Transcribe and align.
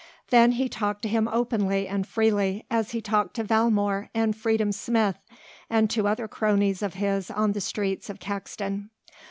Then 0.29 0.53
he 0.53 0.67
talked 0.67 1.03
to 1.03 1.07
him 1.07 1.27
openly 1.27 1.87
and 1.87 2.07
freely 2.07 2.65
as 2.71 2.89
he 2.89 3.01
talked 3.01 3.35
to 3.35 3.43
Valmore 3.43 4.09
and 4.15 4.35
Freedom 4.35 4.71
Smith 4.71 5.19
and 5.69 5.91
to 5.91 6.07
other 6.07 6.27
cronies 6.27 6.81
of 6.81 6.95
his 6.95 7.29
on 7.29 7.51
the 7.51 7.61
streets 7.61 8.09
of 8.09 8.19
Caxton. 8.19 8.89